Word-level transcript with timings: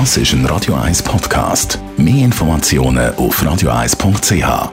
Das 0.00 0.16
ist 0.16 0.32
ein 0.32 0.44
Radio 0.46 0.74
1 0.74 1.04
Podcast. 1.04 1.78
Mehr 1.96 2.24
Informationen 2.24 3.14
auf 3.14 3.40
radio1.ch. 3.40 4.72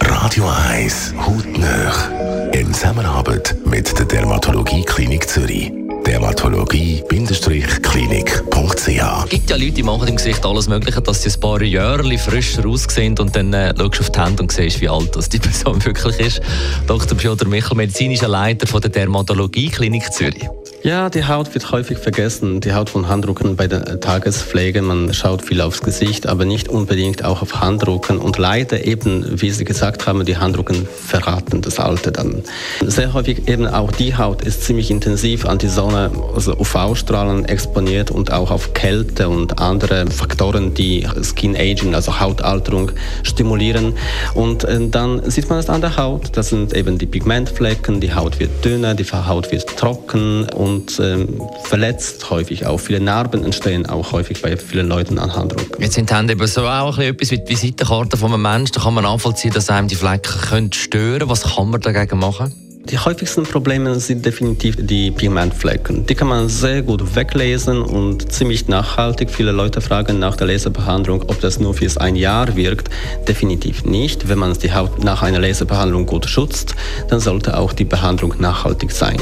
Radio 0.00 0.48
1 0.70 1.14
Hautnöch. 1.18 2.54
In 2.54 2.72
Zusammenarbeit 2.72 3.54
mit 3.66 3.98
der 3.98 4.06
Dermatologie 4.06 4.84
Klinik 4.84 5.28
Zürich. 5.28 5.70
Dermatologie-klinik.ch 6.06 8.88
Es 8.88 9.28
gibt 9.28 9.50
ja 9.50 9.56
Leute, 9.56 9.72
die 9.72 9.82
machen 9.82 10.08
im 10.08 10.16
Gesicht 10.16 10.46
alles 10.46 10.66
Mögliche, 10.66 11.02
dass 11.02 11.22
sie 11.22 11.28
ein 11.28 11.40
paar 11.40 11.60
Jahre 11.60 12.16
frischer 12.16 12.66
aussehen 12.66 13.18
und 13.18 13.36
dann 13.36 13.52
äh, 13.52 13.74
schaust 13.76 13.98
du 13.98 14.00
auf 14.00 14.10
die 14.12 14.18
Hände 14.18 14.42
und 14.42 14.50
siehst, 14.50 14.80
wie 14.80 14.88
alt 14.88 15.14
das 15.14 15.28
die 15.28 15.38
Person 15.40 15.84
wirklich 15.84 16.18
ist. 16.20 16.40
Dr. 16.86 17.18
Piotr 17.18 17.48
Michel, 17.48 17.76
medizinischer 17.76 18.28
Leiter 18.28 18.66
von 18.66 18.80
der 18.80 18.88
Dermatologie 18.88 19.68
Klinik 19.68 20.10
Zürich. 20.10 20.48
Ja, 20.82 21.10
die 21.10 21.26
Haut 21.26 21.52
wird 21.52 21.70
häufig 21.72 21.98
vergessen. 21.98 22.62
Die 22.62 22.72
Haut 22.72 22.88
von 22.88 23.06
Handrücken 23.06 23.54
bei 23.54 23.66
der 23.66 24.00
Tagespflege. 24.00 24.80
Man 24.80 25.12
schaut 25.12 25.42
viel 25.42 25.60
aufs 25.60 25.82
Gesicht, 25.82 26.26
aber 26.26 26.46
nicht 26.46 26.68
unbedingt 26.68 27.22
auch 27.22 27.42
auf 27.42 27.60
Handrücken. 27.60 28.16
Und 28.16 28.38
leider 28.38 28.86
eben, 28.86 29.42
wie 29.42 29.50
Sie 29.50 29.66
gesagt 29.66 30.06
haben, 30.06 30.24
die 30.24 30.38
Handrücken 30.38 30.88
verraten 30.88 31.60
das 31.60 31.78
Alter 31.78 32.12
dann. 32.12 32.42
Sehr 32.86 33.12
häufig 33.12 33.46
eben 33.46 33.66
auch 33.66 33.92
die 33.92 34.16
Haut 34.16 34.40
ist 34.40 34.64
ziemlich 34.64 34.90
intensiv 34.90 35.44
an 35.44 35.58
die 35.58 35.68
Sonne, 35.68 36.10
also 36.34 36.58
UV-Strahlen 36.58 37.44
exponiert 37.44 38.10
und 38.10 38.32
auch 38.32 38.50
auf 38.50 38.72
Kälte 38.72 39.28
und 39.28 39.60
andere 39.60 40.06
Faktoren, 40.06 40.72
die 40.72 41.06
Skin 41.22 41.56
Aging, 41.56 41.94
also 41.94 42.20
Hautalterung 42.20 42.92
stimulieren. 43.22 43.92
Und 44.32 44.64
äh, 44.64 44.88
dann 44.88 45.28
sieht 45.30 45.50
man 45.50 45.58
es 45.58 45.68
an 45.68 45.82
der 45.82 45.98
Haut. 45.98 46.30
Das 46.38 46.48
sind 46.48 46.72
eben 46.72 46.96
die 46.96 47.06
Pigmentflecken, 47.06 48.00
die 48.00 48.14
Haut 48.14 48.40
wird 48.40 48.64
dünner, 48.64 48.94
die 48.94 49.04
Haut 49.04 49.52
wird 49.52 49.76
trocken 49.76 50.48
und 50.54 50.69
und 50.70 51.00
ähm, 51.00 51.42
verletzt 51.64 52.30
häufig 52.30 52.66
auch. 52.66 52.78
Viele 52.78 53.00
Narben 53.00 53.44
entstehen 53.44 53.86
auch 53.86 54.12
häufig 54.12 54.40
bei 54.42 54.56
vielen 54.56 54.88
Leuten 54.88 55.18
an 55.18 55.34
Handrücken. 55.34 55.82
Jetzt 55.82 55.94
sind 55.94 56.12
Hände 56.12 56.34
eben 56.34 56.46
so 56.46 56.66
auch 56.66 56.98
etwas 56.98 57.30
wie 57.30 57.38
die 57.38 57.48
Visitenkarte 57.48 58.16
von 58.16 58.32
einem 58.32 58.42
Menschen. 58.42 58.72
Da 58.74 58.82
kann 58.82 58.94
man 58.94 59.04
nachvollziehen, 59.04 59.52
dass 59.52 59.68
einem 59.70 59.88
die 59.88 59.96
Flecken 59.96 60.72
stören 60.72 61.18
können. 61.18 61.30
Was 61.30 61.42
kann 61.42 61.70
man 61.70 61.80
dagegen 61.80 62.18
machen? 62.18 62.69
Die 62.84 62.98
häufigsten 62.98 63.42
Probleme 63.42 64.00
sind 64.00 64.24
definitiv 64.24 64.74
die 64.78 65.10
Pigmentflecken. 65.10 66.06
Die 66.06 66.14
kann 66.14 66.28
man 66.28 66.48
sehr 66.48 66.80
gut 66.80 67.14
weglesen 67.14 67.82
und 67.82 68.32
ziemlich 68.32 68.68
nachhaltig. 68.68 69.30
Viele 69.30 69.52
Leute 69.52 69.82
fragen 69.82 70.18
nach 70.18 70.34
der 70.34 70.46
Laserbehandlung, 70.46 71.22
ob 71.28 71.40
das 71.40 71.60
nur 71.60 71.74
für 71.74 71.88
ein 72.00 72.16
Jahr 72.16 72.56
wirkt. 72.56 72.88
Definitiv 73.28 73.84
nicht. 73.84 74.30
Wenn 74.30 74.38
man 74.38 74.54
die 74.54 74.72
Haut 74.72 75.04
nach 75.04 75.22
einer 75.22 75.40
Laserbehandlung 75.40 76.06
gut 76.06 76.26
schützt, 76.26 76.74
dann 77.08 77.20
sollte 77.20 77.58
auch 77.58 77.74
die 77.74 77.84
Behandlung 77.84 78.34
nachhaltig 78.38 78.92
sein. 78.92 79.20